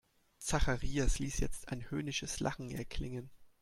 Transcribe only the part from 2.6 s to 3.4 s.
erklingen.